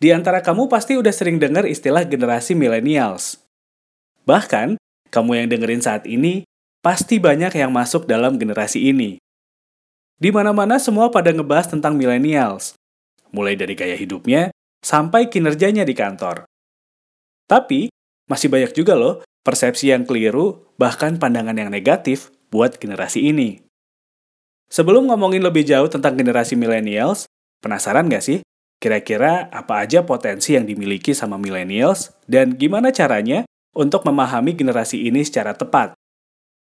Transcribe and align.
Di 0.00 0.16
antara 0.16 0.40
kamu 0.40 0.72
pasti 0.72 0.96
udah 0.96 1.12
sering 1.12 1.36
dengar 1.36 1.68
istilah 1.68 2.08
generasi 2.08 2.56
millennials. 2.56 3.36
Bahkan, 4.24 4.80
kamu 5.12 5.30
yang 5.44 5.46
dengerin 5.52 5.84
saat 5.84 6.08
ini, 6.08 6.48
pasti 6.80 7.20
banyak 7.20 7.52
yang 7.52 7.68
masuk 7.68 8.08
dalam 8.08 8.40
generasi 8.40 8.88
ini. 8.88 9.20
Di 10.16 10.32
mana-mana 10.32 10.80
semua 10.80 11.12
pada 11.12 11.28
ngebahas 11.36 11.68
tentang 11.68 12.00
millennials, 12.00 12.80
mulai 13.28 13.60
dari 13.60 13.76
gaya 13.76 13.92
hidupnya 13.92 14.48
sampai 14.80 15.28
kinerjanya 15.28 15.84
di 15.84 15.92
kantor. 15.92 16.48
Tapi, 17.44 17.92
masih 18.24 18.48
banyak 18.48 18.72
juga 18.72 18.96
loh 18.96 19.20
persepsi 19.44 19.92
yang 19.92 20.08
keliru, 20.08 20.64
bahkan 20.80 21.16
pandangan 21.20 21.56
yang 21.56 21.68
negatif 21.68 22.32
buat 22.48 22.76
generasi 22.80 23.28
ini. 23.32 23.64
Sebelum 24.72 25.08
ngomongin 25.12 25.44
lebih 25.44 25.64
jauh 25.64 25.88
tentang 25.92 26.16
generasi 26.16 26.56
millennials, 26.56 27.28
penasaran 27.60 28.06
nggak 28.08 28.24
sih 28.24 28.38
Kira-kira 28.80 29.52
apa 29.52 29.84
aja 29.84 30.00
potensi 30.08 30.56
yang 30.56 30.64
dimiliki 30.64 31.12
sama 31.12 31.36
millennials 31.36 32.16
dan 32.24 32.56
gimana 32.56 32.88
caranya 32.88 33.44
untuk 33.76 34.08
memahami 34.08 34.56
generasi 34.56 35.04
ini 35.04 35.20
secara 35.20 35.52
tepat? 35.52 35.92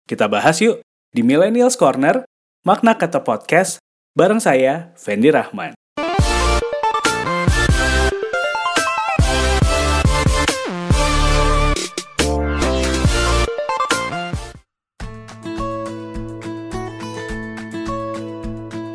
Kita 0.10 0.26
bahas 0.26 0.58
yuk 0.58 0.82
di 1.14 1.22
Millennials 1.22 1.78
Corner, 1.78 2.26
makna 2.66 2.98
kata 2.98 3.22
podcast, 3.22 3.78
bareng 4.18 4.42
saya, 4.42 4.90
Fendi 4.98 5.30
Rahman. 5.30 5.78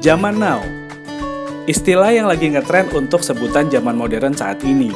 Zaman 0.03 0.37
now 0.37 0.84
Istilah 1.65 2.13
yang 2.13 2.29
lagi 2.29 2.53
ngetren 2.53 2.93
untuk 2.93 3.25
sebutan 3.25 3.73
zaman 3.73 3.97
modern 3.97 4.37
saat 4.37 4.61
ini. 4.69 4.93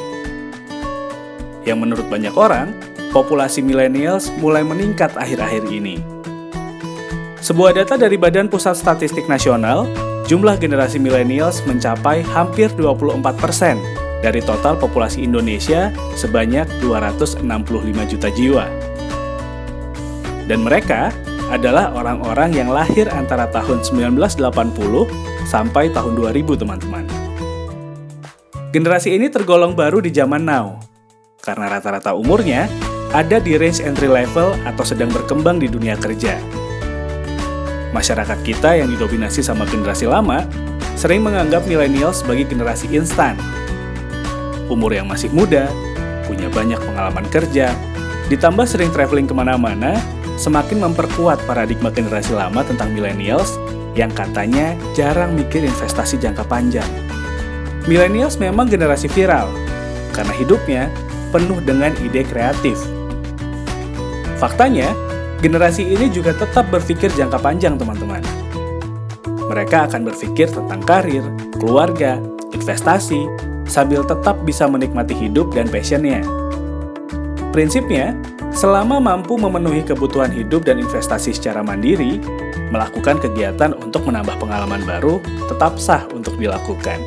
Yang 1.65 1.77
menurut 1.81 2.05
banyak 2.13 2.29
orang, 2.37 2.69
populasi 3.09 3.65
millennials 3.65 4.29
mulai 4.37 4.61
meningkat 4.61 5.17
akhir-akhir 5.17 5.65
ini. 5.65 5.97
Sebuah 7.41 7.73
data 7.73 7.97
dari 7.97 8.21
Badan 8.21 8.53
Pusat 8.53 8.77
Statistik 8.77 9.25
Nasional, 9.25 9.89
jumlah 10.29 10.61
generasi 10.61 11.01
millennials 11.01 11.65
mencapai 11.65 12.21
hampir 12.21 12.69
24% 12.77 13.17
dari 14.21 14.37
total 14.45 14.77
populasi 14.77 15.25
Indonesia 15.25 15.89
sebanyak 16.13 16.69
265 16.85 17.41
juta 18.13 18.29
jiwa. 18.29 18.69
Dan 20.45 20.61
mereka 20.61 21.09
adalah 21.49 21.89
orang-orang 21.97 22.53
yang 22.53 22.69
lahir 22.69 23.09
antara 23.09 23.49
tahun 23.49 23.81
1980 23.81 24.39
sampai 25.49 25.89
tahun 25.89 26.13
2000 26.13 26.61
teman-teman. 26.61 27.05
Generasi 28.69 29.17
ini 29.17 29.33
tergolong 29.33 29.73
baru 29.73 29.97
di 29.97 30.13
zaman 30.13 30.45
now, 30.45 30.77
karena 31.41 31.73
rata-rata 31.73 32.13
umurnya 32.13 32.69
ada 33.09 33.41
di 33.41 33.57
range 33.57 33.81
entry 33.81 34.05
level 34.05 34.53
atau 34.69 34.85
sedang 34.85 35.09
berkembang 35.09 35.57
di 35.57 35.65
dunia 35.65 35.97
kerja. 35.97 36.37
Masyarakat 37.89 38.45
kita 38.45 38.77
yang 38.77 38.93
didominasi 38.93 39.41
sama 39.41 39.65
generasi 39.65 40.05
lama 40.05 40.45
sering 40.93 41.25
menganggap 41.25 41.65
milenial 41.65 42.13
sebagai 42.13 42.45
generasi 42.45 42.85
instan. 42.93 43.33
Umur 44.69 44.93
yang 44.93 45.09
masih 45.09 45.33
muda, 45.33 45.65
punya 46.29 46.45
banyak 46.53 46.77
pengalaman 46.77 47.25
kerja, 47.33 47.73
ditambah 48.29 48.69
sering 48.69 48.93
traveling 48.93 49.25
ke 49.25 49.33
mana-mana, 49.33 49.97
semakin 50.39 50.79
memperkuat 50.79 51.43
paradigma 51.43 51.91
generasi 51.91 52.31
lama 52.31 52.63
tentang 52.63 52.95
millennials 52.95 53.59
yang 53.93 54.07
katanya 54.15 54.79
jarang 54.95 55.35
mikir 55.35 55.59
investasi 55.67 56.15
jangka 56.15 56.47
panjang. 56.47 56.87
Millennials 57.83 58.39
memang 58.39 58.71
generasi 58.71 59.11
viral, 59.11 59.51
karena 60.15 60.33
hidupnya 60.39 60.83
penuh 61.35 61.59
dengan 61.59 61.91
ide 61.99 62.23
kreatif. 62.23 62.79
Faktanya, 64.39 64.95
generasi 65.43 65.83
ini 65.83 66.07
juga 66.07 66.31
tetap 66.31 66.71
berpikir 66.71 67.11
jangka 67.11 67.43
panjang 67.43 67.75
teman-teman. 67.75 68.23
Mereka 69.51 69.91
akan 69.91 70.07
berpikir 70.07 70.47
tentang 70.47 70.79
karir, 70.85 71.25
keluarga, 71.59 72.21
investasi, 72.55 73.27
sambil 73.67 74.05
tetap 74.05 74.39
bisa 74.47 74.69
menikmati 74.69 75.11
hidup 75.11 75.51
dan 75.51 75.67
passionnya. 75.67 76.21
Prinsipnya, 77.49 78.13
selama 78.53 78.97
mampu 78.97 79.37
memenuhi 79.37 79.85
kebutuhan 79.85 80.33
hidup 80.33 80.65
dan 80.65 80.81
investasi 80.81 81.33
secara 81.35 81.61
mandiri, 81.61 82.17
melakukan 82.69 83.17
kegiatan 83.17 83.73
untuk 83.77 84.05
menambah 84.05 84.37
pengalaman 84.37 84.81
baru 84.85 85.21
tetap 85.49 85.77
sah 85.81 86.05
untuk 86.13 86.37
dilakukan. 86.37 87.01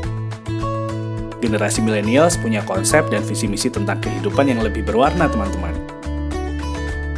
Generasi 1.42 1.82
millennials 1.82 2.38
punya 2.38 2.62
konsep 2.62 3.02
dan 3.10 3.26
visi 3.26 3.50
misi 3.50 3.66
tentang 3.66 3.98
kehidupan 3.98 4.46
yang 4.46 4.62
lebih 4.62 4.86
berwarna, 4.86 5.26
teman-teman. 5.26 5.74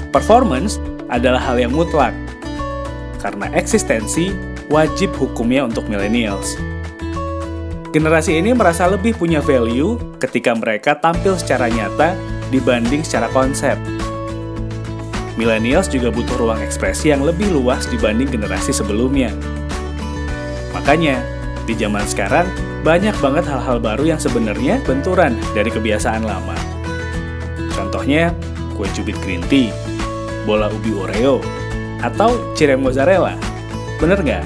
Performance 0.08 0.80
adalah 1.12 1.42
hal 1.42 1.60
yang 1.60 1.76
mutlak, 1.76 2.16
karena 3.20 3.52
eksistensi 3.52 4.32
wajib 4.72 5.12
hukumnya 5.20 5.68
untuk 5.68 5.84
millennials. 5.92 6.56
Generasi 7.92 8.40
ini 8.40 8.56
merasa 8.56 8.88
lebih 8.90 9.14
punya 9.14 9.38
value 9.38 10.00
ketika 10.18 10.56
mereka 10.56 10.98
tampil 10.98 11.36
secara 11.38 11.70
nyata 11.70 12.16
dibanding 12.50 13.06
secara 13.06 13.30
konsep 13.30 13.78
millennials 15.34 15.90
juga 15.90 16.10
butuh 16.14 16.38
ruang 16.38 16.60
ekspresi 16.62 17.10
yang 17.10 17.22
lebih 17.26 17.50
luas 17.50 17.86
dibanding 17.90 18.30
generasi 18.30 18.70
sebelumnya. 18.70 19.34
Makanya, 20.74 21.22
di 21.64 21.74
zaman 21.74 22.04
sekarang, 22.06 22.46
banyak 22.84 23.16
banget 23.18 23.48
hal-hal 23.48 23.80
baru 23.80 24.14
yang 24.14 24.20
sebenarnya 24.20 24.78
benturan 24.84 25.34
dari 25.56 25.72
kebiasaan 25.72 26.22
lama. 26.22 26.54
Contohnya, 27.72 28.36
kue 28.76 28.86
cubit 28.92 29.16
green 29.24 29.40
tea, 29.48 29.72
bola 30.44 30.68
ubi 30.68 30.92
Oreo, 30.92 31.40
atau 32.04 32.36
cireng 32.52 32.84
mozzarella. 32.84 33.32
Bener 33.96 34.20
nggak? 34.20 34.44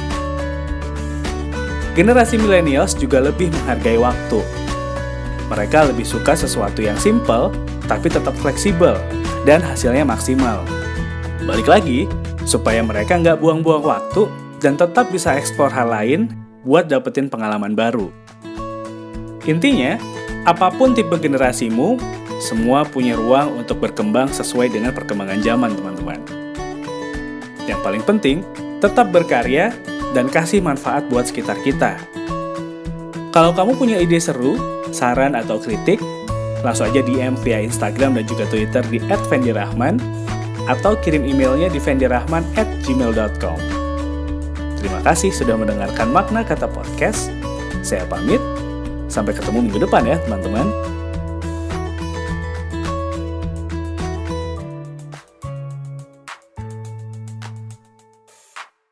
Generasi 1.98 2.38
millennials 2.38 2.94
juga 2.94 3.18
lebih 3.18 3.50
menghargai 3.50 3.98
waktu. 3.98 4.38
Mereka 5.50 5.90
lebih 5.90 6.06
suka 6.06 6.38
sesuatu 6.38 6.78
yang 6.78 6.94
simple, 6.94 7.50
tapi 7.90 8.06
tetap 8.06 8.36
fleksibel, 8.38 8.94
dan 9.48 9.64
hasilnya 9.64 10.04
maksimal. 10.04 10.60
Balik 11.48 11.64
lagi, 11.64 12.04
supaya 12.44 12.84
mereka 12.84 13.16
nggak 13.16 13.40
buang-buang 13.40 13.80
waktu 13.80 14.28
dan 14.60 14.76
tetap 14.76 15.08
bisa 15.08 15.32
eksplor 15.40 15.72
hal 15.72 15.88
lain 15.88 16.28
buat 16.68 16.84
dapetin 16.84 17.32
pengalaman 17.32 17.72
baru. 17.72 18.12
Intinya, 19.48 19.96
apa 20.44 20.68
pun 20.68 20.92
tipe 20.92 21.16
generasimu, 21.16 21.96
semua 22.44 22.84
punya 22.84 23.16
ruang 23.16 23.64
untuk 23.64 23.80
berkembang 23.80 24.28
sesuai 24.28 24.68
dengan 24.68 24.92
perkembangan 24.92 25.40
zaman, 25.40 25.72
teman-teman. 25.72 26.20
Yang 27.64 27.80
paling 27.80 28.04
penting, 28.04 28.36
tetap 28.84 29.08
berkarya 29.08 29.72
dan 30.12 30.28
kasih 30.28 30.60
manfaat 30.60 31.08
buat 31.08 31.24
sekitar 31.24 31.56
kita. 31.64 31.96
Kalau 33.32 33.56
kamu 33.56 33.80
punya 33.80 33.96
ide 33.96 34.20
seru, 34.20 34.60
saran 34.92 35.32
atau 35.32 35.56
kritik, 35.56 36.00
langsung 36.66 36.90
aja 36.90 37.00
DM 37.04 37.38
via 37.40 37.62
Instagram 37.62 38.18
dan 38.18 38.24
juga 38.26 38.44
Twitter 38.50 38.82
di 38.90 38.98
@fendirahman 39.30 40.00
atau 40.68 40.98
kirim 41.00 41.24
emailnya 41.24 41.70
di 41.70 41.80
fendirahman@gmail.com. 41.80 43.58
Terima 44.78 45.00
kasih 45.02 45.34
sudah 45.34 45.58
mendengarkan 45.58 46.14
makna 46.14 46.46
kata 46.46 46.70
podcast. 46.70 47.30
Saya 47.82 48.06
pamit. 48.06 48.38
Sampai 49.08 49.32
ketemu 49.32 49.64
minggu 49.64 49.80
depan 49.88 50.04
ya, 50.04 50.20
teman-teman. 50.22 50.97